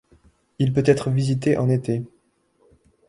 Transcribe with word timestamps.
Il 0.57 0.73
peut 0.73 0.81
être 0.87 1.11
visité 1.11 1.59
en 1.59 1.69
été. 1.69 2.01